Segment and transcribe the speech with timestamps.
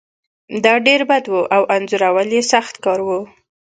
[0.63, 3.09] دا ډیر بد و او انځورول یې سخت کار و